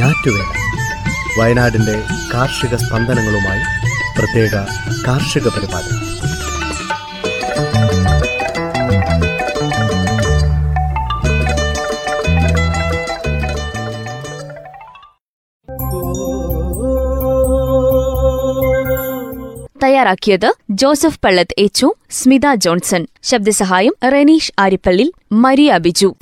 ഞാറ്റുവേല. 0.00 0.44
വയനാടിന്റെ 1.40 2.02
കാർഷിക 2.34 2.76
സ്പന്ദനങ്ങളുമായി 2.76 3.62
പ്രത്യേക 4.18 4.54
കാർഷിക 5.06 5.48
പരിപാടി. 5.48 6.10
തയ്യാറാക്കിയത് 19.84 20.54
ജോസഫ് 20.70 21.20
പള്ളത്ത് 21.24 21.54
എച്ചു 21.58 21.94
സ്മിത 22.10 22.54
ജോൺസൺ 22.54 23.06
ശബ്ദസഹായം 23.22 23.94
റെനീഷ് 24.12 24.52
ആരിപ്പള്ളി 24.58 25.12
മരിയ 25.32 25.78
ബിജു. 25.78 26.14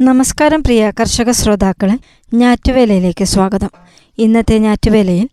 നമസ്കാരം 0.00 0.60
പ്രിയ 0.60 0.92
കർഷക 1.00 1.30
ശ്രോതാക്കളെ 1.30 1.98
ഞാറ്റുവേലയിലേക്ക് 2.34 3.24
സ്വാഗതം. 3.24 3.70
ഇന്നത്തെ 4.18 4.58
ഞാറ്റുവേലയിൽ 4.58 5.28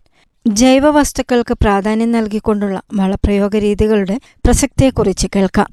ജൈവ 0.46 0.90
വസ്തുക്കൾക്ക് 0.90 1.54
പ്രാധാന്യം 1.54 2.12
നൽകിക്കൊണ്ടുള്ള 2.12 2.80
വളപ്രയോഗ 2.94 3.56
രീതികളുടെ 3.56 4.16
പ്രസക്തിയെക്കുറിച്ച് 4.44 5.28
കേൾക്കാം. 5.36 5.66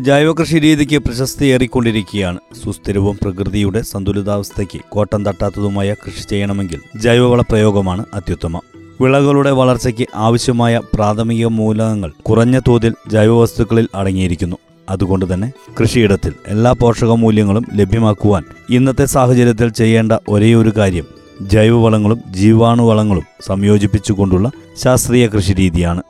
ജൈവകൃഷി 0.00 0.58
രീതിക്ക് 0.58 0.98
പ്രശസ്തിയേറിക്കൊണ്ടിരിക്കുകയാണ്. 0.98 2.38
സുസ്ഥിരവും 2.64 3.18
പ്രകൃതിയുടെ 3.22 3.80
സന്തുലിതാവസ്ഥയ്ക്ക് 3.82 4.80
കോട്ടം 4.88 5.24
തട്ടാത്തതുമായ 5.24 5.94
കൃഷി 5.94 6.28
ചെയ്യണമെങ്കിൽ 6.30 6.80
ജൈവവള 6.96 7.40
പ്രയോഗമാണ് 7.40 8.04
അത്യുത്തമം. 8.14 8.60
വിളകളുടെ 9.00 9.50
വളർച്ചയ്ക്ക് 9.50 10.06
ആവശ്യമായ 10.14 10.80
പ്രാഥമിക 10.94 11.46
മൂലകങ്ങൾ 11.46 12.12
കുറഞ്ഞ 12.22 12.60
തോതിൽ 12.68 12.94
ജൈവവസ്തുക്കളിൽ 13.08 13.88
അടങ്ങിയിരിക്കുന്നു. 13.94 14.56
അതുകൊണ്ട് 14.88 15.34
തന്നെ 15.34 15.52
കൃഷിയിടത്തിൽ 15.80 16.32
എല്ലാ 16.46 16.72
പോഷക 16.72 17.10
മൂല്യങ്ങളും 17.10 17.66
ലഭ്യമാക്കുവാൻ 17.74 18.42
ഇന്നത്തെ 18.70 19.04
സാഹചര്യത്തിൽ 19.04 19.68
ചെയ്യേണ്ട 19.68 20.12
ഒരേയൊരു 20.28 20.72
കാര്യം 20.76 21.04
ജൈവവളങ്ങളും 21.42 22.20
ജീവാണുവളങ്ങളും 22.30 23.22
സംയോജിപ്പിച്ചുകൊണ്ടുള്ള 23.46 24.50
ശാസ്ത്രീയ 24.76 25.26
കൃഷിരീതിയാണ്. 25.26 26.02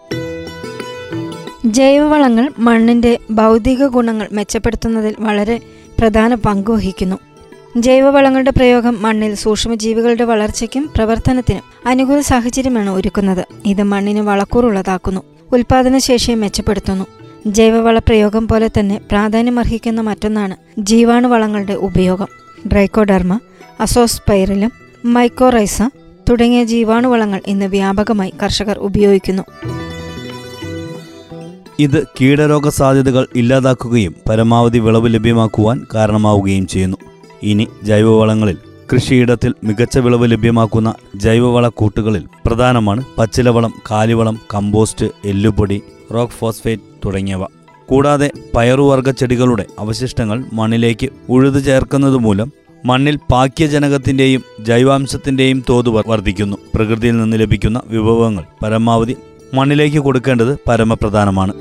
ജൈവവളങ്ങൾ 1.77 2.51
മണ്ണിന്റെ 2.59 3.19
ഭൗതിക 3.31 3.87
ഗുണങ്ങൾ 3.87 4.29
മെച്ചപ്പെടുത്തുന്നതിൽ 4.33 5.15
വളരെ 5.19 5.61
പ്രധാന 6.01 6.35
പങ്ക് 6.35 6.71
വഹിക്കുന്നു. 6.71 7.17
ജൈവവളങ്ങളുടെ 7.77 8.51
പ്രയോഗം 8.51 9.03
മണ്ണിൽ 9.03 9.35
സൂക്ഷ്മജീവികളുടെ 9.35 10.25
വളർച്ചയ്ക്കും 10.25 10.91
പ്രവർത്തനത്തിനും 10.95 11.63
അനുകൂല 11.87 12.21
സാഹചര്യമാണ് 12.21 12.91
ഒരുക്കുന്നത്. 12.91 13.47
ഇത് 13.67 13.83
മണ്ണിന് 13.83 14.21
വളക്കൂറുള്ളതാക്കുന്നു 14.21 15.23
ഉൽപാദനശേഷിയെ 15.53 16.35
മെച്ചപ്പെടുത്തുന്നു. 16.35 17.07
ജൈവവള 17.47 17.99
പ്രയോഗം 17.99 18.49
പോലെ 18.49 18.69
തന്നെ 18.69 19.01
പ്രാധാന്യമർഹിക്കുന്ന 19.11 20.01
മറ്റൊന്നാണ് 20.01 20.57
ജീവാണുവളങ്ങളുടെ 20.79 21.73
ഉപയോഗം. 21.73 22.29
ഡ്രൈക്കോഡർമ 22.73 23.41
അസോസ്പൈറിലും 23.81 24.73
മൈക്കോറൈസ 25.05 25.83
തുടങ്ങിയ 26.31 26.65
ജീവാണുവളങ്ങൾ 26.65 27.41
ഇന്ന് 27.47 27.67
വ്യാപകമായി 27.67 28.33
കർഷകർ 28.43 28.79
ഉപയോഗിക്കുന്നു. 28.79 29.43
ഇത് 31.81 32.07
കീടരോഗ 32.21 32.69
സാധ്യതകൾ 32.69 33.27
ഇല്ലാതാക്കുകയും 33.37 34.15
പരമാവധി 34.29 34.79
വിളവ് 34.79 35.15
ലഭ്യമാക്കുവാൻ 35.15 35.87
കാരണമാവുകയും 35.95 36.67
ചെയ്യുന്നു. 36.67 36.97
ഇനി 37.43 37.67
ജൈവവളങ്ങളിൽ 37.83 38.57
കൃഷിയിടത്തിൽ 38.93 39.55
മികച്ച 39.65 39.99
വിളവ് 39.99 40.27
ലഭ്യമാക്കുന്ന 40.31 40.95
ജൈവവള 41.17 41.69
കൂട്ടുകളിൽ 41.69 42.25
പ്രധാനമാണ് 42.47 43.05
പച്ചിലവളം 43.19 43.75
കാലിവളം 43.91 44.39
കമ്പോസ്റ്റ് 44.55 45.07
എല്ലുപൊടി 45.25 45.79
റോക്ക് 46.15 46.33
ഫോസ്ഫേറ്റ് 46.33 46.83
തുടങ്ങിയവ. 47.05 47.45
കൂടാതെ 47.89 48.31
പയറുവർഗ 48.57 49.11
ചെടികളുടെ 49.11 49.67
അവശിഷ്ടങ്ങൾ 49.79 50.45
മണ്ണിലേക്ക് 50.53 51.09
ഉഴുതു 51.29 51.59
ചേർക്കുന്നതുമൂലം 51.59 52.53
മണ്ണിൽ 52.87 53.17
പാക്യജനകത്തിന്റെയും 53.33 54.43
ജൈവാംശത്തിന്റെയും 54.61 55.59
തോത് 55.69 55.89
വർദ്ധിക്കുന്നു. 55.89 56.57
പ്രകൃതിയിൽ 56.75 57.17
നിന്ന് 57.17 57.37
ലഭിക്കുന്ന 57.41 57.81
വിഭവങ്ങൾ 57.87 58.45
പരമാവധി 58.63 59.17
മണ്ണിലേക്ക് 59.55 59.99
കൊടുക്കേണ്ടത് 59.99 60.59
പരമപ്രധാനമാണ്. 60.69 61.53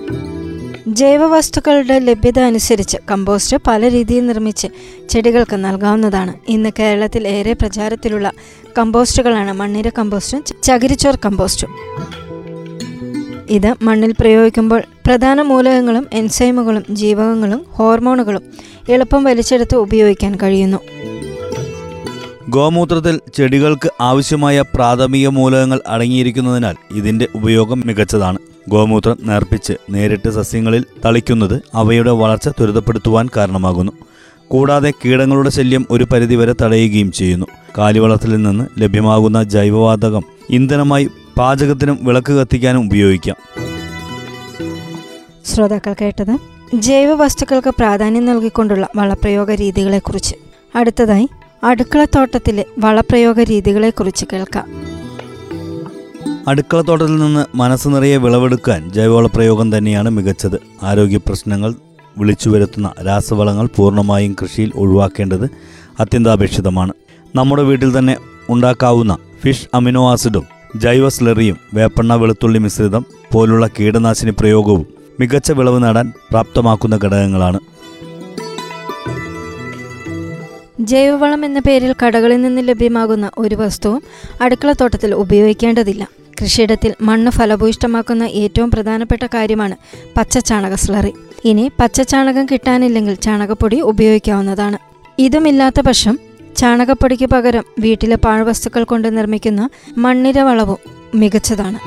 ജൈവവസ്തുക്കളുടെ 0.88 2.00
ലഭ്യത 2.00 2.40
അനുസരിച്ച് 2.40 2.98
കമ്പോസ്റ്റ് 3.12 3.58
പല 3.68 3.90
രീതിയിൽ 3.90 4.26
നിർമ്മിച്ച് 4.26 4.68
ചെടികൾക്ക് 5.10 5.56
നൽകാവുന്നതാണ്. 5.56 6.34
ഇന്ന് 6.48 6.70
കേരളത്തിൽ 6.80 7.28
ഏറെ 7.28 7.54
പ്രചാരത്തിലുള്ള 7.54 8.32
കമ്പോസ്റ്റുകളാണ് 8.78 9.52
മണ്ണിര 9.52 9.90
കമ്പോസ്റ്റും 9.90 10.44
ചകിരിച്ചോർ 10.64 11.16
കമ്പോസ്റ്റും. 11.26 11.70
ഇത് 13.50 13.76
മണ്ണിൽ 13.82 14.16
പ്രയോഗിക്കുമ്പോൾ 14.20 14.84
പ്രധാന 15.06 15.42
മൂലകങ്ങളും 15.42 16.08
എൻസൈമുകളും 16.14 16.84
ജീവകങ്ങളും 16.92 17.66
ഹോർമോണുകളും 17.70 18.44
എളുപ്പം 18.90 19.24
വലിച്ചെടുത്ത് 19.24 19.76
ഉപയോഗിക്കാൻ 19.76 20.36
കഴിയുന്നു. 20.36 20.78
ഗോമൂത്രത്തിൽ 22.50 23.22
ചെടികൾക്ക് 23.36 23.90
ആവശ്യമായ 24.02 24.62
പ്രാഥമിക 24.62 25.28
മൂലകങ്ങൾ 25.28 25.82
അടങ്ങിയിരിക്കുന്നതിനാൽ 25.88 26.76
ഇതിന്റെ 26.96 27.28
ഉപയോഗം 27.36 27.84
മികച്ചതാണ്. 27.86 28.38
ഗോമൂത്രം 28.70 29.18
നേർപ്പിച്ച് 29.22 29.74
നേരിട്ട് 29.90 30.30
സസ്യങ്ങളിൽ 30.30 30.86
തളിക്കുന്നത് 31.06 31.62
അവയുടെ 31.74 32.12
വളർച്ച 32.12 32.48
ത്വരിതപ്പെടുത്തുവാൻ 32.48 33.30
കാരണമാകുന്നു. 33.38 33.92
കൂടാതെ 34.48 34.94
കീടങ്ങളുടെ 35.06 35.50
ശല്യം 35.50 35.88
ഒരു 35.92 36.04
പരിധിവരെ 36.04 36.56
തടയുകയും 36.62 37.12
ചെയ്യുന്നു. 37.12 37.46
കാലിവളത്തിൽ 37.78 38.36
നിന്ന് 38.36 38.81
ലഭ്യമാകുന്ന 38.81 39.44
ജൈവവാതകം 39.44 40.24
ഇന്ധനമായി 40.50 41.10
പാചകത്തിനും 41.38 42.00
വിളക്ക് 42.02 42.34
കത്തിക്കാനും 42.34 42.86
ഉപയോഗിക്കാം. 42.86 43.36
ശ്രോതാക്കൾ 45.46 45.96
കേട്ടത്? 46.02 46.38
ജൈവ 46.76 47.14
വസ്തുക്കൾക്ക് 47.14 47.70
പ്രാധാന്യം 47.70 48.26
നൽകിക്കൊണ്ടുള്ള 48.26 48.88
വളപ്രയോഗ 48.96 49.52
രീതികളെക്കുറിച്ച് 49.52 50.36
അടുത്തതായി 50.76 51.30
അടുക്കളത്തോട്ടത്തിലെ 51.64 52.66
വളപ്രയോഗ 52.78 53.40
രീതികളെക്കുറിച്ച് 53.40 54.25
കേൾക്കാം. 54.34 54.68
അടുക്കളത്തോട്ടത്തിൽ 56.47 57.16
നിന്ന് 57.16 57.46
മനസ്സ് 57.56 57.88
നിറയെ 57.88 58.18
വിളവെടുക്കാൻ 58.18 58.92
ജൈവവള 58.92 59.28
പ്രയോഗം 59.28 59.78
തന്നെയാണ് 59.78 60.09
മികച്ചത്. 60.09 60.59
ആരോഗ്യ 60.84 61.18
പ്രശ്നങ്ങൾ 61.18 61.75
വിളിച്ചു 62.18 62.50
വരുത്തുന്ന 62.50 62.94
രാസവളങ്ങൾ 63.06 63.69
പൂർണമായും 63.75 64.36
കൃഷിയിൽ 64.42 64.72
ഒഴിവാക്കേണ്ടത് 64.75 65.50
അത്യന്താപേക്ഷിതമാണ്. 66.00 66.94
നമ്മുടെ 67.36 67.64
വീട്ടിൽ 67.64 68.00
തന്നെ 68.00 68.18
ഉണ്ടാക്കാവുന്ന 68.50 69.18
ഫിഷ് 69.44 69.68
അമിനോ 69.74 70.12
ആസിഡും 70.12 70.46
ജൈവ 70.75 71.09
സ്ലറിയും 71.09 71.58
വേപ്പെണ്ണ 71.74 72.14
വെളുത്തുള്ളി 72.14 72.59
മിശ്രിതം 72.59 73.06
പോലുള്ള 73.34 73.68
കീടനാശിനി 73.68 74.31
പ്രയോഗവും 74.31 74.86
മികച്ച 75.19 75.52
വിളവ് 75.52 75.84
നേടാൻ 75.84 76.14
പ്രാപ്തമാക്കുന്ന 76.31 77.00
ഘടകങ്ങളാണ്. 77.03 77.59
ജൈവവളം 80.80 81.46
എന്ന 81.46 81.60
പേരിൽ 81.60 81.96
കടകളിൽ 82.06 82.42
നിന്ന് 82.42 82.68
ലഭ്യമാകുന്ന 82.68 83.32
ഒരു 83.38 83.56
വസ്തുവും 83.56 84.02
അടുക്കളത്തോട്ടത്തിൽ 84.42 85.14
ഉപയോഗിക്കേണ്ടതില്ല. 85.14 86.08
കൃഷിയിടത്തിൽ 86.42 86.94
മണ്ണ് 87.02 87.32
ഫലഭൂയിഷ്ടമാക്കുന്ന 87.32 88.24
ഏറ്റവും 88.24 88.72
പ്രധാനപ്പെട്ട 88.72 89.24
കാര്യമാണ് 89.26 89.76
പച്ചച്ചാണക 90.18 90.74
സ്ലറി. 90.74 91.14
ഇനി 91.46 91.72
പച്ചച്ചാണകം 91.80 92.46
കിട്ടാനില്ലെങ്കിൽ 92.46 93.16
ചാണകപ്പൊടി 93.16 93.82
ഉപയോഗിക്കാവുന്നതാണ്. 93.82 94.78
ഇതുമില്ലാത്ത 95.20 95.82
പക്ഷം 95.82 96.18
ചാണകപ്പൊടിക്ക് 96.58 97.26
പകരം 97.26 97.64
വീട്ടിലെ 97.80 98.16
പാഴ്വസ്തുക്കൾ 98.16 98.84
കൊണ്ട് 98.84 99.18
നിർമ്മിക്കുന്ന 99.18 99.70
മണ്ണിര 99.98 100.40
വളവും 100.40 100.78
മികച്ചതാണ്. 101.16 101.80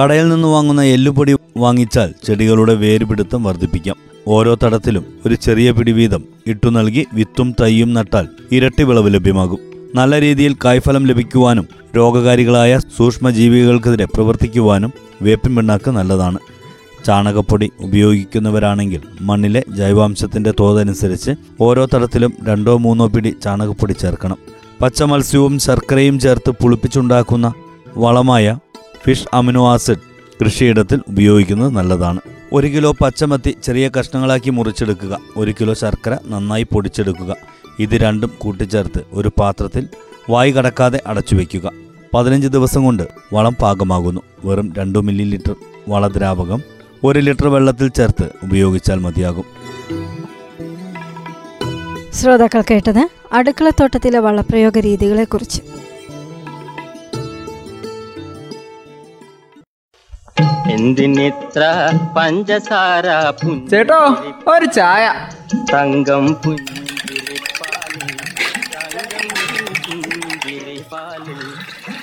കടയിൽ 0.00 0.28
നിന്ന് 0.28 0.48
വാങ്ങുന്ന 0.48 0.82
എല്ലുപൊടി 0.82 1.36
വാങ്ങിച്ചാൽ 1.56 2.14
ചെടികളുടെ 2.26 2.74
വേരുപിടുത്തം 2.74 3.44
വർദ്ധിപ്പിക്കാം. 3.44 4.13
ഓരോ 4.28 4.56
തടത്തിലും 4.64 5.04
ഒരു 5.26 5.34
ചെറിയ 5.34 5.70
പിടി 5.70 5.92
വീതം 5.92 6.22
ഇട്ടു 6.46 6.68
നൽകി 6.68 7.06
വിത്തും 7.14 7.54
തൈയും 7.60 7.94
നട്ടാൽ 7.94 8.28
ഇരട്ടി 8.52 8.82
വിളവ് 8.82 9.14
ലഭ്യമാകും. 9.14 9.58
നല്ല 9.94 10.20
രീതിയിൽ 10.20 10.56
കായ്ഫലം 10.64 11.06
ലഭിക്കുവാനും 11.06 11.68
രോഗകാരികളായ 11.96 12.78
സൂക്ഷ്മജീവികൾക്കെതിരെ 12.78 14.04
പ്രവർത്തിക്കുവാനും 14.04 14.92
വേപ്പിൻ 15.22 15.56
പിണ്ണാക്ക് 15.56 15.90
നല്ലതാണ്. 15.90 16.38
ചാണകപ്പൊടി 17.06 17.70
ഉപയോഗിക്കുന്നവരാണെങ്കിൽ 17.80 19.00
മണ്ണിലെ 19.20 19.64
ജൈവാംശത്തിന്റെ 19.76 20.52
തോതനുസരിച്ച് 20.60 21.30
ഓരോ 21.60 21.88
തടത്തിലും 21.94 22.32
രണ്ടോ 22.44 22.76
മൂന്നോ 22.76 23.08
പിടി 23.08 23.34
ചാണകപ്പൊടി 23.44 23.92
ചേർക്കണം. 23.92 24.38
പച്ചമത്സ്യവും 24.82 25.58
ശർക്കരയും 25.58 26.20
ചേർത്ത് 26.20 26.50
പുളിപ്പിച്ചുണ്ടാക്കുന്ന 26.50 27.52
വളമായ 27.96 28.58
ഫിഷ് 29.04 29.28
അമിനോ 29.34 29.72
ആസിഡ് 29.72 30.06
കൃഷിയിടത്തിൽ 30.40 31.00
ഉപയോഗിക്കുന്നത് 31.08 31.72
നല്ലതാണ്. 31.72 32.20
ഒരു 32.54 32.66
കിലോ 32.66 32.92
പച്ചമത്തി 32.92 33.56
ചെറിയ 33.64 33.88
കഷ്ണങ്ങളാക്കി 33.88 34.50
മുറിച്ചെടുക്കുക. 34.50 35.20
ഒരു 35.36 35.54
കിലോ 35.60 35.74
ശർക്കര 35.74 36.18
നന്നായി 36.26 36.66
പൊടിച്ചെടുക്കുക. 36.72 37.36
ഇത് 37.78 37.94
രണ്ടും 37.96 38.30
കൂട്ടിച്ചേർത്ത് 38.38 39.00
ഒരു 39.12 39.30
പാത്രത്തിൽ 39.40 39.88
വായു 40.30 40.52
കടക്കാതെ 40.52 41.02
അടച്ചു 41.06 41.34
വയ്ക്കുക 41.34 41.70
പതിനഞ്ച് 42.14 42.48
ദിവസം 42.48 42.84
കൊണ്ട് 42.84 43.02
വളം 43.32 43.54
പാകമാകുന്നു. 43.54 44.20
വെറും 44.44 44.72
രണ്ടു 44.78 44.98
മില്ലി 44.98 45.24
ലിറ്റർ 45.24 45.54
വളദ്രാവകം 45.88 46.62
ഒരു 47.04 47.18
ലിറ്റർ 47.18 47.48
വെള്ളത്തിൽ 47.48 47.88
ചേർത്ത് 47.88 48.28
ഉപയോഗിച്ചാൽ 48.42 48.98
മതിയാകും. 48.98 49.44
ശ്രോതാക്കൾ 52.12 52.62
കേട്ടത് 52.70 53.08
അടുക്കളത്തോട്ടത്തിലെ 53.32 54.18
വളപ്രയോഗ 54.18 54.78
രീതികളെക്കുറിച്ച് 54.78 55.60
എന്തിനിത്ര 60.72 61.62
പഞ്ചസാര 62.16 63.06
ചേട്ടോ 63.70 64.00
ഒരു 64.48 64.66
ചായ 64.66 65.04
തങ്കം 65.72 66.26
പുഞ്ചിരിപ്പാലിൽ 66.42 68.10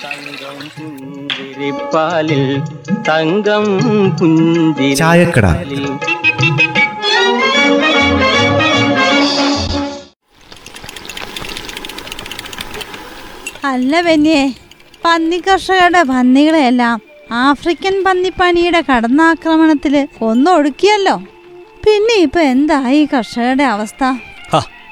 തങ്കം 0.04 0.58
പുഞ്ചിരിപ്പാലിൽ 0.76 2.44
തങ്കം 3.08 3.64
പുഞ്ചിരിപ്പാലിൽ 4.18 4.98
ചായക്കട. 5.00 5.46
അല്ല 13.64 14.00
ബെന്നിയെ 14.00 14.44
പന്നി 15.04 15.36
കർഷകരുടെ 15.36 16.02
പന്നികളെയെല്ലാം 16.02 16.96
ആഫ്രിക്കൻ 17.32 18.04
പന്നിപ്പനിയുടെ 18.04 18.80
കടന്നാക്രമണത്തിൽ 18.90 20.08
കൊന്നൊടുക്കിയല്ലോ. 20.18 21.16
പിന്നെ 21.84 22.14
ഇപ്പൊ 22.14 22.40
എന്തായി 22.40 22.98
ഈ 23.02 23.06
കർഷകരുടെ 23.14 23.64
അവസ്ഥ? 23.64 24.04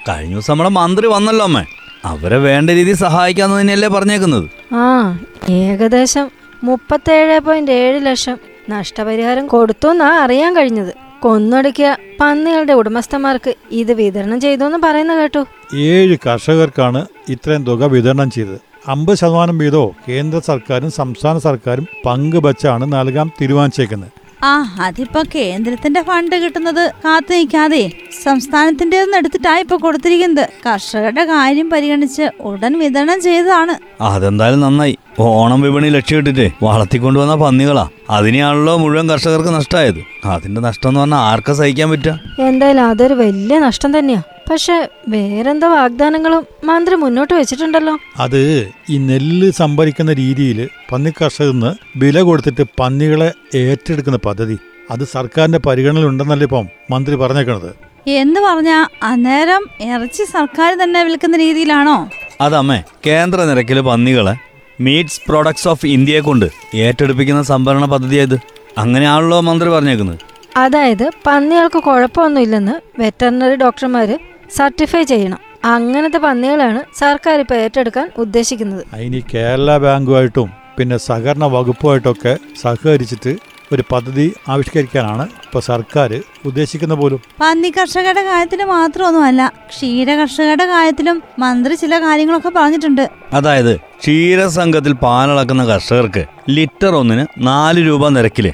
കഴിഞ്ഞ 0.08 0.32
ദിവസം 0.32 0.52
നമ്മുടെ 0.52 0.70
മന്ത്രി 0.70 1.06
വന്നല്ലോ 1.06 1.44
അമ്മേ. 1.44 1.64
അവരെ 2.04 2.38
വേണ്ട 2.38 2.70
രീതി 2.70 2.92
സഹായിക്കാന്ന് 2.92 3.60
തന്നെയല്ലേ 3.60 3.88
പറഞ്ഞേക്കുന്നത്. 3.88 4.46
ആ 4.74 5.18
ഏകദേശം 5.50 6.30
മുപ്പത്തേഴ് 6.64 7.40
പോയിന്റ് 7.40 7.72
ഏഴ് 7.72 8.06
ലക്ഷം 8.06 8.38
നഷ്ടപരിഹാരം 8.70 9.46
കൊടുത്തു 9.46 9.88
എന്നാ 9.88 10.08
അറിയാൻ 10.24 10.56
കഴിഞ്ഞത്. 10.56 10.94
കൊന്നൊടുക്കിയ 11.20 11.96
പന്നികളുടെ 12.20 12.72
ഉടമസ്ഥന്മാർക്ക് 12.72 13.54
ഇത് 13.70 13.92
വിതരണം 13.92 14.40
ചെയ്തു 14.40 14.64
എന്ന് 14.64 14.78
പറയുന്ന 14.78 15.16
കേട്ടു. 15.16 15.46
ഏഴ് 15.74 16.16
കർഷകർക്കാണ് 16.26 17.06
ഇത്രയും 17.28 17.64
തുക 17.66 17.84
വിതരണം 17.84 18.30
ചെയ്തത്. 18.30 18.69
അമ്പത് 18.88 19.18
ശതമാനം 19.18 19.58
വീതോ 19.58 19.94
കേന്ദ്ര 20.08 20.38
സർക്കാരും 20.38 20.90
സംസ്ഥാന 20.90 21.38
സർക്കാരും 21.38 21.86
പങ്കുവച്ചാണ് 22.06 22.92
നൽകാൻ 22.92 23.30
തീരുമാനിച്ചേക്കുന്നത്. 23.40 24.10
ആ 24.44 24.76
അതിപ്പോ 24.80 25.22
കേന്ദ്രത്തിന്റെ 25.34 26.02
ഫണ്ട് 26.02 26.36
കിട്ടുന്നത് 26.36 26.92
കാത്തു 27.04 27.32
നിൽക്കാതെ 27.32 27.92
സംസ്ഥാനത്തിന്റെ 28.22 28.96
എടുത്തിട്ടാ 28.96 29.58
ഇപ്പൊ 29.58 29.76
കൊടുത്തിരിക്കുന്നത്. 29.76 30.48
കർഷകരുടെ 30.66 31.24
കാര്യം 31.24 31.70
പരിഗണിച്ച് 31.70 32.30
ഉടൻ 32.40 32.78
വിതരണം 32.78 33.20
ചെയ്തതാണ്. 33.20 34.02
അതെന്തായാലും 34.02 34.60
നന്നായി. 34.60 34.98
ഓണം 35.22 35.60
വിപണി 35.60 35.88
ലക്ഷ്യമിട്ടിട്ടേ 35.88 36.50
വളർത്തിക്കൊണ്ടുവന്ന 36.62 37.34
പന്നികളാ. 37.34 37.88
അതിനെയാണല്ലോ 38.10 38.76
മുഴുവൻ 38.76 39.08
കർഷകർക്ക് 39.08 39.48
നഷ്ടമായത് 39.48 40.26
അതിന്റെ 40.26 40.60
നഷ്ടം 40.60 40.88
എന്ന് 40.88 41.00
പറഞ്ഞാൽ 41.00 41.18
ആർക്കാ 41.18 41.52
സഹിക്കാൻ 41.52 41.90
പറ്റുക 41.90 42.20
എന്തായാലും 42.40 42.84
അതൊരു 42.86 43.14
വലിയ 43.14 43.58
നഷ്ടം 43.58 43.98
തന്നെയാ. 43.98 44.22
പക്ഷെ 44.50 44.88
വേറെന്തോ 45.08 45.68
വാഗ്ദാനങ്ങളും 45.68 46.46
മന്ത്രി 46.64 46.94
മുന്നോട്ട് 46.94 47.34
വെച്ചിട്ടുണ്ടല്ലോ. 47.34 47.98
അത് 48.18 48.68
ഈ 48.90 48.98
നെല്ല് 48.98 49.50
സംഭരിക്കുന്ന 49.50 50.12
രീതിയിൽ 50.12 50.68
പന്നി 50.92 51.10
കർഷകർന്ന് 51.10 51.74
വില 51.96 52.20
കൊടുത്തിട്ട് 52.20 52.64
പന്നികളെ 52.80 53.32
ഏറ്റെടുക്കുന്ന 53.54 54.18
പദ്ധതി. 54.24 54.58
അത് 54.90 55.04
സർക്കാരിന്റെ 55.04 55.58
പരിഗണനയിലുണ്ടെന്നല്ലേ 55.58 56.44
ഇപ്പം 56.44 56.68
മന്ത്രി 56.90 57.14
പറഞ്ഞേക്കണത്. 57.14 57.70
എന്ന് 58.08 58.40
പറഞ്ഞാ 58.40 58.86
അന്നേരം 59.02 59.66
ഇറച്ചി 59.80 60.24
സർക്കാർ 60.24 60.78
തന്നെ 60.82 61.04
വിൽക്കുന്ന 61.04 61.36
രീതിയിലാണോ? 61.36 62.10
അതമ്മേ 62.40 62.82
കേന്ദ്ര 63.06 63.44
നിരക്കിൽ 63.44 63.80
പന്നികളെ 63.80 64.49
മീറ്റ്സ് 64.80 65.20
പ്രോഡക്ട്സ് 65.28 65.68
ഓഫ് 65.68 65.86
ഇന്ത്യയെ 65.86 66.20
കൊണ്ട് 66.20 66.46
ഏറ്റെടുപ്പിക്കുന്ന 66.74 67.42
സംഭരണ 67.42 67.84
പദ്ധതിയായത് 67.84 68.36
അങ്ങനെയാണല്ലോ 68.78 69.40
മന്ത്രി 69.40 69.70
പറഞ്ഞേക്കുന്നത്. 69.70 70.18
അതായത് 70.56 71.10
പന്നികൾക്ക് 71.26 71.80
കുഴപ്പമൊന്നുമില്ലെന്ന് 71.88 72.74
വെറ്ററിനറി 72.98 73.54
ഡോക്ടർമാര് 73.54 74.16
സർട്ടിഫൈ 74.56 75.02
ചെയ്യണം. 75.02 75.40
അങ്ങനത്തെ 75.64 76.18
പന്നികളാണ് 76.18 76.80
സർക്കാർ 76.98 77.40
ഇപ്പോൾ 77.40 77.54
ഏറ്റെടുക്കാൻ 77.54 78.06
ഉദ്ദേശിക്കുന്നത്. 78.18 78.82
അതിന് 78.94 79.20
കേരള 79.34 79.76
ബാങ്കുമായിട്ടും 79.76 80.48
പിന്നെ 80.78 80.96
സഹകരണ 80.96 81.44
വകുപ്പുമായിട്ടൊക്കെ 81.44 82.38
സഹകരിച്ചിട്ട് 82.62 83.32
ഒരു 83.74 83.82
പദ്ധതി 83.92 84.26
ആവിഷ്കരിക്കാനാണ് 84.52 85.24
ഇപ്പോൾ 85.46 85.62
സർക്കാർ 85.70 86.10
ഉദ്ദേശിക്കുന്ന 86.48 86.94
പോലും. 87.00 87.20
പന്നി 87.42 87.70
കർഷകരുടെ 87.76 88.22
കാര്യത്തിൽ 88.30 88.60
മാത്രമൊന്നുമല്ല 88.76 89.42
ക്ഷീര 89.72 90.08
കർഷകരുടെ 90.20 90.66
കാര്യത്തിലും 90.74 91.16
മന്ത്രി 91.44 91.74
ചില 91.82 92.00
കാര്യങ്ങളൊക്കെ 92.06 92.52
പറഞ്ഞിട്ടുണ്ട്. 92.58 93.04
അതായത് 93.38 93.72
ക്ഷീരസംഘത്തിൽ 94.02 94.92
പാലളക്കുന്ന 95.04 95.64
കർഷകർക്ക് 95.72 96.24
ലിറ്റർ 96.56 96.94
ഒന്നിന് 97.00 97.26
നാല് 97.50 97.80
രൂപ 97.88 98.08
നിരക്കിൽ 98.16 98.48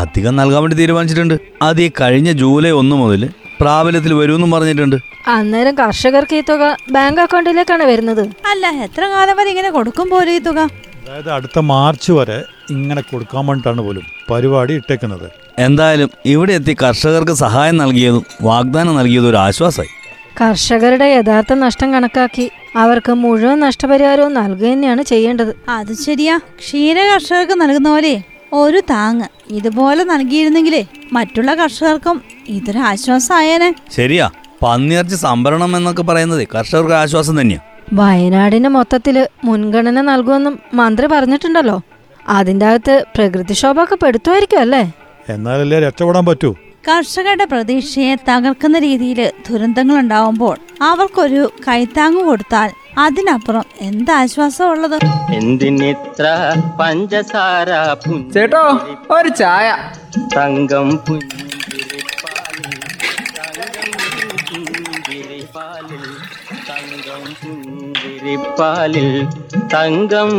അധികം 0.00 0.36
നൽകാൻ 0.40 0.62
വേണ്ടി 0.62 0.76
തീരുമാനിച്ചിട്ടുണ്ട്. 0.82 1.36
അത് 1.68 1.80
ഈ 1.86 1.88
കഴിഞ്ഞ 2.00 2.30
ജൂലൈ 2.42 2.70
ഒന്ന് 2.80 2.96
മുതൽ 3.02 3.22
പ്രാബല്യത്തിൽ 3.60 4.12
വരുമെന്നും 4.20 4.50
പറഞ്ഞിട്ടുണ്ട്. 4.54 4.96
അന്നേരം 5.34 5.74
കർഷകർക്ക് 5.80 6.36
ഈ 6.38 6.42
തുക 6.48 6.62
ബാങ്ക് 6.94 7.20
അക്കൗണ്ടിലേക്കാണ് 7.24 7.84
വരുന്നത്. 7.90 8.22
അല്ല 8.52 8.66
എത്ര 8.86 9.02
കാലം 9.14 9.36
വരെ 9.40 9.50
ഇങ്ങനെ 9.52 9.70
കൊടുക്കും 9.76 10.06
പോലും 10.12 10.32
ഈ 10.38 10.40
തുക? 10.48 10.60
അതായത് 11.02 11.30
അടുത്ത 11.30 11.58
മാർച്ച് 11.58 12.12
വരെ 12.12 12.44
ഇങ്ങനെ 12.70 13.02
കൊടുക്കാൻ 13.02 13.46
വേണ്ടിയിട്ടാണ് 13.46 13.80
പോലും 13.80 14.02
പരിപാടി 14.30 14.74
ഇട്ടേക്കുന്നത്. 14.74 15.30
എന്തായാലും 15.58 16.10
ഇവിടെ 16.26 16.52
എത്തി 16.52 16.76
കർഷകർക്ക് 16.82 17.32
സഹായം 17.32 17.76
നൽകിയതും 17.76 18.24
വാഗ്ദാനം 18.42 18.96
നൽകിയതും 18.96 19.28
ഒരു 19.28 19.36
ആശ്വാസമായി. 19.36 19.88
കർഷകരുടെ 20.40 21.04
യഥാർത്ഥ 21.04 21.52
നഷ്ടം 21.52 21.92
കണക്കാക്കി 21.92 22.50
അവർക്ക് 22.76 23.12
മുഴുവൻ 23.12 23.60
നഷ്ടപരിഹാരവും 23.60 24.34
നൽകുക 24.34 24.66
തന്നെയാണ് 24.66 25.02
ചെയ്യേണ്ടത്. 25.02 25.56
അത് 25.68 25.92
ശരിയാ. 25.94 26.38
ക്ഷീര 26.58 26.98
കർഷകർക്ക് 27.00 27.52
നൽകുന്ന 27.52 27.88
പോലെ 27.90 28.22
ഒരു 28.52 28.82
താങ്ങ് 28.90 29.54
ഇതുപോലെ 29.54 30.04
നൽകിയിരുന്നെങ്കിലേ 30.04 30.86
മറ്റുള്ള 31.12 31.54
കർഷകർക്കും 31.54 32.22
ഇതൊരു 32.48 32.78
ആശ്വാസമായേനെ. 32.78 33.74
ശരിയാ. 33.90 34.30
പന്നിയിറച്ചി 34.62 35.16
സംഭരണം 35.16 35.76
എന്നൊക്കെ 35.76 36.02
പറയുന്നത് 36.02 36.48
കർഷകർക്ക് 36.54 36.92
ആശ്വാസം 36.92 37.40
തന്നെയാ. 37.40 37.60
വയനാടിന് 37.92 38.68
മൊത്തത്തിൽ 38.68 39.28
മുൻഗണന 39.44 40.00
നൽകുമെന്നും 40.00 40.58
മന്ത്രി 40.74 41.06
പറഞ്ഞിട്ടുണ്ടല്ലോ. 41.06 41.80
അതിന്റെ 42.28 42.66
അകത്ത് 42.66 43.04
പ്രകൃതിക്ഷോഭമൊക്കെ 43.16 43.94
പെടുത്തുമായിരിക്കും 43.94 44.60
അല്ലേ? 44.60 44.82
എന്നാലല്ലേ 45.28 45.80
രക്ഷപ്പെടാൻ 45.80 46.26
പറ്റൂ. 46.26 46.50
കർഷകരുടെ 46.88 47.44
പ്രതീക്ഷയെ 47.44 48.14
തകർക്കുന്ന 48.28 48.78
രീതിയിൽ 48.78 49.32
ദുരന്തങ്ങൾ 49.48 49.98
ഉണ്ടാവുമ്പോൾ 49.98 50.56
അവർക്കൊരു 50.82 51.52
കൈത്താങ് 51.68 52.22
കൊടുത്താൽ 52.24 52.70
അതിനപ്പുറം 52.98 53.64
എന്ത് 53.80 54.10
ആശ്വാസമുള്ളത് 54.10 54.96
എന്തിനിത്ര 55.34 56.24
പഞ്ചസാര 56.80 57.68
ചേട്ടോ 58.34 58.64
ഒരു 59.10 59.28
ചായ. 59.28 59.68
തങ്കം 60.36 60.88
പുഞ്ചിരിപ്പാലിൽ 60.96 61.51
പുഞ്ചിരിപ്പാലിൽ 68.22 69.06
തങ്കം 69.74 70.30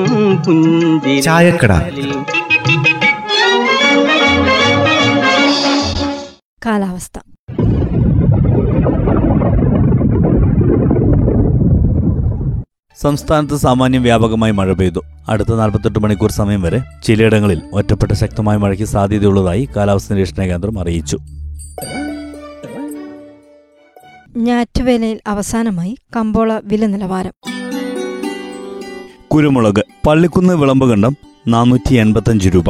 ചായക്കട. 1.21 1.71
കാലാവസ്ഥ. 6.65 7.17
സംസ്ഥാനത്ത് 13.01 13.55
സാമാന്യം 13.55 14.03
വ്യാപകമായി 14.03 14.51
മഴ 14.51 14.73
പെയ്തു. 14.73 15.01
അടുത്ത 15.29 15.55
നാൽപ്പത്തെട്ട് 15.55 15.99
മണിക്കൂർ 15.99 16.31
സമയം 16.31 16.61
വരെ 16.61 16.81
ചിലയിടങ്ങളിൽ 17.03 17.61
ഒറ്റപ്പെട്ട 17.73 18.11
ശക്തമായ 18.11 18.57
മഴയ്ക്ക് 18.57 18.85
സാധ്യതയുള്ളതായി 18.85 19.69
കാലാവസ്ഥ 19.75 20.13
നിരീക്ഷണ 20.13 20.43
കേന്ദ്രം 20.43 20.79
അറിയിച്ചു. 20.79 21.17
ഞാറ്റുവേലയിൽ 24.37 25.19
അവസാനമായി 25.27 25.97
കമ്പോള 26.15 26.61
വില 26.63 26.85
നിലവാരം 26.85 27.33
കുരുമുളക് 29.33 29.85
പള്ളിക്കുന്ന് 30.07 30.53
വിളമ്പുകണ്ടം 30.53 31.17
നാനൂറ്റി 31.47 31.95
എൺപത്തഞ്ച് 31.95 32.49
രൂപ. 32.49 32.65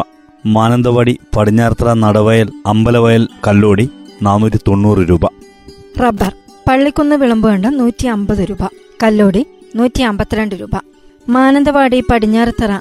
മാനന്തവാടി 0.46 1.20
പടിഞ്ഞാർത്തറ 1.36 1.94
നടവയൽ 1.94 2.52
അമ്പലവയൽ 2.66 3.28
കല്ലോടി 3.48 3.90
നാനൂറ്റി 4.22 4.58
തൊണ്ണൂറ് 4.58 5.10
രൂപ. 5.10 5.26
റബ്ബർ 6.04 6.32
പള്ളിക്കുന്ന് 6.70 7.16
വിളമ്പുകണ്ടം 7.16 7.78
നൂറ്റി 7.78 8.08
അമ്പത് 8.08 8.38
രൂപ. 8.38 8.58
കല്ലോടി 9.04 9.46
നൂറ്റി 9.76 10.02
അമ്പത്തിരണ്ട് 10.02 10.56
രൂപ. 10.56 10.70
മാനന്തവാടി 11.30 12.04
പടിഞ്ഞാറത്തറ 12.12 12.72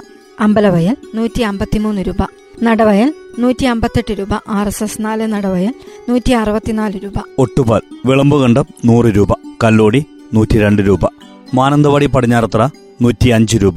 അമ്പലവയൽ 0.40 0.96
നൂറ്റി 1.14 1.42
അമ്പത്തിമൂന്ന് 1.42 2.02
രൂപ. 2.02 2.26
നടവയൽ 2.62 3.14
നൂറ്റി 3.38 3.64
അമ്പത്തെട്ട് 3.64 4.14
രൂപ. 4.18 4.34
ആർ 4.48 4.66
എസ് 4.66 4.82
എസ് 4.82 5.04
നാല് 5.04 5.26
നടവയൽ 5.26 5.74
നൂറ്റി 6.08 6.32
അറുപത്തിനാല് 6.32 7.00
രൂപ. 7.04 7.12
ഒട്ടുപാൽ 7.38 7.80
വിളമ്പുകണ്ടം 8.06 8.64
നൂറ് 8.84 9.06
രൂപ. 9.06 9.32
കല്ലോടി 9.64 10.04
നൂറ്റി 10.34 10.58
രണ്ട് 10.58 10.82
രൂപ. 10.82 11.00
മാനന്തവാടി 11.54 12.06
പടിഞ്ഞാറത്തറ 12.06 12.68
നൂറ്റി 13.02 13.28
അഞ്ച് 13.28 13.56
രൂപ 13.56 13.74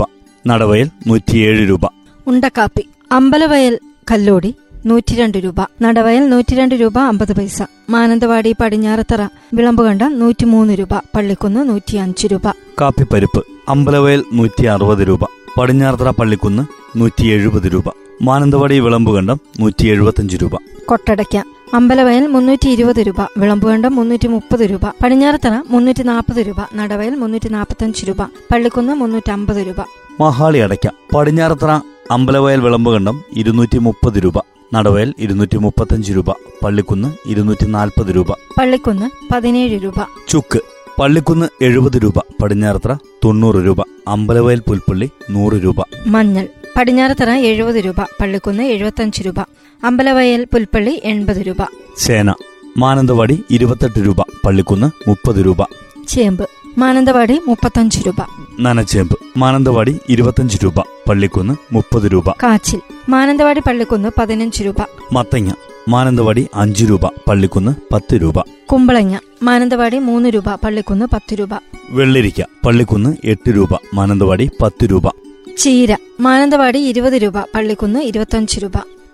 നടവയൽ 0.48 0.90
നൂറ്റിയേഴ് 1.08 1.70
രൂപ. 1.70 1.86
ഉണ്ടക്കാപ്പി 2.28 2.90
അമ്പലവയൽ 3.12 3.80
കല്ലോടി 4.12 4.56
നൂറ്റിരണ്ട് 4.86 5.38
രൂപ 5.38 5.56
നടവയൽ 5.82 6.30
നൂറ്റിരണ്ട് 6.30 6.76
രൂപ 6.76 7.00
അമ്പത് 7.00 7.34
പൈസ. 7.36 7.64
മാനന്തവാടി 7.90 8.56
പടിഞ്ഞാറത്തറ 8.62 9.28
വിളമ്പുകണ്ട 9.54 10.02
നൂറ്റിമൂന്ന് 10.02 10.74
രൂപ 10.74 10.94
പള്ളിക്കുന്ന് 11.16 11.70
നൂറ്റി 11.70 11.96
അഞ്ച് 11.98 12.28
രൂപ. 12.28 12.48
കാപ്പിപ്പരിപ്പ് 12.82 13.46
അമ്പലവയൽ 13.70 14.24
നൂറ്റി 14.34 14.66
അറുപത് 14.66 15.08
രൂപ 15.08 15.20
പടിഞ്ഞാറത്തറ 15.58 16.10
പള്ളിക്കുന്ന് 16.10 16.64
നൂറ്റി 17.00 17.28
എഴുപത് 17.28 17.74
രൂപ. 17.74 17.84
മാനന്തവാടി 18.22 18.80
വിളമ്പുകണ്ടം 18.80 19.40
നൂറ്റി 19.60 19.88
എഴുപത്തഞ്ച് 19.88 20.38
രൂപ. 20.38 20.56
കൊട്ടടയ്ക്ക 20.86 21.55
അമ്പലവയൽ 21.74 22.28
മുന്നൂറ്റി 22.28 22.70
ഇരുപത് 22.70 23.08
രൂപ 23.08 23.22
വിളമ്പുകണ്ടം 23.38 23.96
മുന്നൂറ്റി 23.96 24.28
മുപ്പത് 24.28 24.60
രൂപ 24.60 24.86
പടിഞ്ഞാറത്തറ 25.04 25.54
മുന്നൂറ്റി 25.70 26.04
നാൽപ്പത് 26.04 26.48
രൂപ 26.48 26.62
നടവയൽ 26.76 27.16
മുന്നൂറ്റി 27.16 27.50
നാൽപ്പത്തഞ്ച് 27.50 28.06
രൂപ 28.08 28.22
പള്ളിക്കുന്ന് 28.52 28.94
മുന്നൂറ്റി 28.94 29.32
അമ്പത് 29.32 29.68
രൂപ. 29.68 29.82
മഹാളി 30.20 30.58
അടയ്ക്ക 30.58 30.88
പടിഞ്ഞാറത്തറ 31.16 31.72
അമ്പലവയൽ 32.12 32.60
വിളമ്പുകണ്ടം 32.60 33.22
ഇരുന്നൂറ്റി 33.34 33.78
മുപ്പത് 33.78 34.24
രൂപ 34.24 34.38
നടവയൽ 34.74 35.14
ഇരുന്നൂറ്റി 35.20 35.58
മുപ്പത്തഞ്ച് 35.58 36.12
രൂപ 36.12 36.32
പള്ളിക്കുന്ന് 36.64 37.10
ഇരുന്നൂറ്റി 37.26 37.66
നാൽപ്പത് 37.66 38.16
രൂപ. 38.16 38.32
പള്ളിക്കുന്ന് 38.58 39.10
പതിനേഴ് 39.34 39.84
രൂപ. 39.84 40.00
ചുക്ക് 40.28 40.60
പള്ളിക്കുന്ന് 41.00 41.50
എഴുപത് 41.62 41.98
രൂപ 42.04 42.20
പടിഞ്ഞാറത്തറ 42.44 42.98
തൊണ്ണൂറ് 43.26 43.56
രൂപ 43.56 43.82
അമ്പലവയൽ 44.08 44.60
പുൽപ്പള്ളി 44.60 45.10
നൂറ് 45.30 45.54
രൂപ. 45.54 45.82
മഞ്ഞൾ 46.08 46.48
പടിഞ്ഞാറത്തറ 46.78 47.30
എഴുപത് 47.30 47.76
രൂപ 47.76 48.02
പള്ളിക്കുന്ന് 48.02 48.64
എഴുപത്തഞ്ച് 48.64 49.22
രൂപ 49.22 49.40
അമ്പലവയൽ 49.84 50.44
പുൽപ്പള്ളി 50.44 51.02
എൺപത് 51.04 51.38
രൂപ. 51.38 51.58
ചേന 51.98 52.34
മാനന്തവാടി 52.78 53.44
ഇരുപത്തെട്ട് 53.50 54.06
രൂപ 54.06 54.22
പള്ളിക്കുന്ന് 54.46 55.10
മുപ്പത് 55.10 55.46
രൂപ. 55.46 55.64
ചേമ്പ് 56.08 56.50
മാനന്തവാടി 56.78 57.42
മുപ്പത്തഞ്ച് 57.48 58.00
രൂപ. 58.08 58.16
നനച്ചേമ്പ് 58.60 59.16
മാനന്തവാടി 59.38 60.00
ഇരുപത്തഞ്ച് 60.10 60.58
രൂപ 60.64 60.80
പള്ളിക്കുന്ന് 61.10 61.54
മുപ്പത് 61.74 62.12
രൂപ. 62.12 62.30
കാച്ചിൽ 62.32 62.80
മാനന്തവാടി 63.10 63.60
പള്ളിക്കുന്ന് 63.60 64.10
പതിനഞ്ച് 64.18 64.64
രൂപ. 64.64 64.76
മത്തങ്ങ 65.14 65.52
മാനന്തവാടി 65.90 66.48
അഞ്ച് 66.56 66.86
രൂപ 66.86 67.06
പള്ളിക്കുന്ന് 67.06 67.72
പത്ത് 67.94 68.22
രൂപ. 68.22 68.40
കുമ്പളങ്ങ 68.72 69.18
മാനന്തവാടി 69.44 69.98
മൂന്ന് 69.98 70.30
രൂപ 70.30 70.56
പള്ളിക്കുന്ന് 70.56 71.06
പത്ത് 71.06 71.40
രൂപ. 71.40 71.50
വെള്ളരിക്ക 71.90 72.44
പള്ളിക്കുന്ന് 72.66 73.16
എട്ട് 73.24 73.50
രൂപ 73.50 73.70
മാനന്തവാടി 73.94 74.50
പത്ത് 74.62 74.86
രൂപ. 74.86 75.25
ചീര 75.58 75.98
മാനന്തവാടി 76.20 76.80
ഇരുപത് 76.80 77.14
രൂപ 77.14 77.40
പള്ളിക്കുന്ന് 77.40 78.00
ഇരുപത്തഞ്ച് 78.00 78.60
രൂപ. 78.64 78.72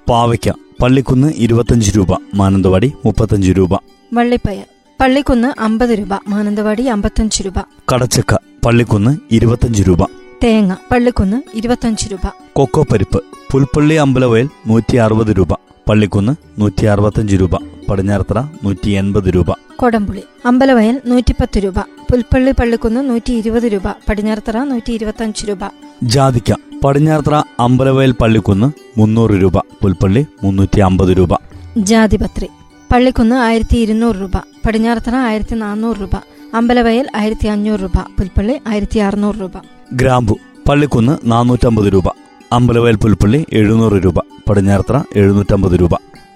പാവയ്ക്ക 0.09 0.53
പള്ളിക്കുന്ന് 0.81 1.33
ഇരുപത്തഞ്ച് 1.35 1.97
രൂപ 1.97 2.07
മാനന്തവാടി 2.33 2.91
മുപ്പത്തഞ്ച് 3.05 3.51
രൂപ. 3.51 3.75
വള്ളിപ്പയർ 4.13 4.63
പള്ളിക്കുന്ന് 4.99 5.61
അമ്പത് 5.61 5.89
രൂപ 5.89 6.13
മാനന്തവാടി 6.27 6.83
അമ്പത്തഞ്ച് 6.83 7.43
രൂപ. 7.43 7.53
കടച്ചക്ക 7.93 8.35
പള്ളിക്കുന്ന് 8.65 9.17
ഇരുപത്തഞ്ച് 9.31 9.83
രൂപ. 9.83 10.03
തേങ്ങ 10.43 10.75
പള്ളിക്കുന്ന് 10.91 11.41
ഇരുപത്തഞ്ച് 11.53 12.11
രൂപ. 12.11 12.31
കൊക്കോ 12.53 12.85
പരിപ്പ് 12.91 13.23
പുൽപ്പള്ളി 13.51 13.95
അമ്പലവയൽ 13.95 14.49
നൂറ്റി 14.67 14.95
അറുപത് 14.95 15.37
രൂപ. 15.37 15.70
പള്ളിക്കുന്ന് 15.89 16.61
നൂറ്റി 16.61 16.85
അറുപത്തഞ്ച് 16.85 17.35
രൂപ 17.35 17.55
പടിഞ്ഞാറത്തറ 17.89 18.39
നൂറ്റി 18.39 18.89
എൺപത് 18.89 19.23
രൂപ. 19.23 19.51
കൊടംപുളി 19.75 20.21
അമ്പലവയൽ 20.45 21.01
നൂറ്റിപ്പത്ത് 21.05 21.59
രൂപ 21.63 21.79
പുൽപ്പള്ളി 21.79 22.51
പള്ളിക്കുന്ന് 22.51 23.09
നൂറ്റി 23.09 23.33
ഇരുപത് 23.33 23.63
രൂപ 23.63 23.87
പടിഞ്ഞാറത്തറ 24.09 24.57
നൂറ്റി 24.57 24.91
ഇരുപത്തഞ്ച് 24.93 25.47
രൂപ. 25.49 25.59
ജാതിക്ക 26.03 26.55
പടിഞ്ഞാറത്തറ 26.83 27.41
അമ്പലവയൽ 27.59 28.11
പള്ളിക്കുന്ന് 28.11 28.71
മുന്നൂറ് 28.97 29.31
രൂപ 29.31 29.57
പുൽപ്പള്ളി 29.57 30.25
മുന്നൂറ്റി 30.43 30.79
അമ്പത് 30.79 31.17
രൂപ. 31.17 31.33
ജാതിപത്രി 31.77 32.47
പള്ളിക്കുന്ന് 32.91 33.35
ആയിരത്തി 33.35 33.77
ഇരുന്നൂറ് 33.77 34.15
രൂപ 34.15 34.37
പടിഞ്ഞാറത്തറ 34.65 35.15
ആയിരത്തി 35.15 35.55
നാനൂറ് 35.55 35.97
രൂപ 36.01 36.15
അമ്പലവയൽ 36.53 37.07
ആയിരത്തി 37.15 37.47
അഞ്ഞൂറ് 37.47 37.79
രൂപ 37.79 37.97
പുൽപ്പള്ളി 37.97 38.61
ആയിരത്തി 38.67 38.99
അറുന്നൂറ് 38.99 39.35
രൂപ. 39.41 39.51
ഗ്രാമ്പു 39.93 40.39
പള്ളിക്കുന്ന് 40.69 41.17
നാനൂറ്റമ്പത് 41.25 41.93
രൂപ. 41.93 42.03
അമ്പലവയൽ 42.51 42.95
പുൽപ്പള്ളി 42.95 43.45
എഴുന്നൂറ് 43.53 44.03
രൂപ 44.05 44.19
പടിഞ്ഞാറത്തറ 44.49 44.99
എഴുന്നൂറ്റമ്പത് 45.15 45.79
രൂപ. 45.79 45.89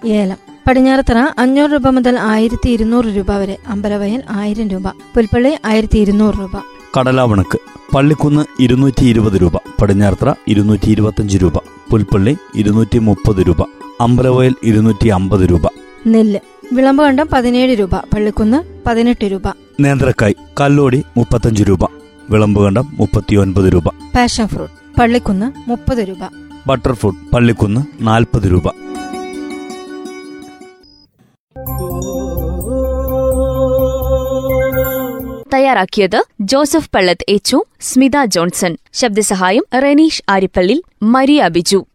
ഏലം. 0.06 0.38
പടിഞ്ഞാറത്തറ 0.68 1.18
അഞ്ഞൂറ് 1.18 1.72
രൂപ 1.72 1.88
മുതൽ 1.90 2.20
ആയിരത്തി 2.20 2.70
ഇരുന്നൂറ് 2.70 3.06
രൂപ 3.06 3.32
വരെ 3.32 3.58
അമ്പലവയൽ 3.68 4.24
ആയിരം 4.30 4.68
രൂപ 4.70 4.88
പുൽപ്പള്ളി 4.88 5.56
ആയിരത്തി 5.66 5.98
ഇരുന്നൂറ് 5.98 6.36
രൂപ. 6.40 6.52
കടലാവണക്ക് 6.98 7.60
പള്ളിക്കുന്ന് 7.96 8.46
ഇരുന്നൂറ്റി 8.60 9.06
ഇരുപത് 9.06 9.42
രൂപ 9.42 9.52
പടിഞ്ഞാറത്തറ 9.82 10.34
ഇരുന്നൂറ്റി 10.48 10.90
ഇരുപത്തഞ്ച് 10.92 11.38
രൂപ 11.38 11.58
പുൽപ്പള്ളി 11.92 12.38
ഇരുന്നൂറ്റി 12.56 12.98
മുപ്പത് 12.98 13.48
രൂപ 13.48 13.62
അമ്പലവയൽ 14.02 14.56
ഇരുന്നൂറ്റി 14.64 15.08
അമ്പത് 15.08 15.50
രൂപ. 15.50 15.62
നെല്ല് 16.08 16.40
വിളമ്പുകണ്ടം 16.74 17.28
പതിനേഴ് 17.34 17.80
രൂപ 17.80 17.96
പള്ളിക്കുന്ന് 17.96 18.64
പതിനെട്ട് 18.90 19.26
രൂപ. 19.26 19.48
നേന്ത്രക്കായ് 19.80 20.34
കല്ലോടി 20.62 21.04
മുപ്പത്തഞ്ച് 21.18 21.64
രൂപ 21.64 21.80
വിളമ്പുകണ്ടം 22.30 22.86
മുപ്പത്തിയൊൻപത് 23.00 23.74
രൂപ. 23.74 23.88
Passion 23.88 24.48
fruit. 24.48 24.85
പള്ളിക്കുന്ന് 25.00 25.70
മുപ്പത് 25.70 25.98
രൂപ. 25.98 26.18
ബട്ടർ 26.68 26.94
ഫ്രൂട്ട് 26.94 27.36
പള്ളിക്കുന്ന് 27.36 27.82
നാൽപ്പത് 28.02 28.52
രൂപ. 28.52 28.70
തയ്യാറാക്കിയത് 35.54 36.24
ജോസഫ് 36.42 36.90
പള്ളത്ത് 36.96 37.26
എച്ചു 37.30 37.64
സ്മിത 37.82 38.26
ജോൺസൺ. 38.26 38.78
ശബ്ദസഹായം 38.94 39.64
റെനീഷ് 39.84 40.24
ആരിപ്പള്ളി 40.30 40.84
മരിയ 41.04 41.48
ബിജു. 41.48 41.86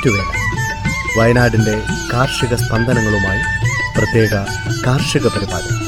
ഞാറ്റുവേല 0.00 0.28
വയനാടിന്റെ 1.18 1.74
കാർഷിക 2.12 2.54
സ്പന്ദനങ്ങളുമായി 2.54 3.42
പ്രത്യേക 3.96 4.34
കാർഷിക 4.86 5.26
പരിപാടി. 5.26 5.79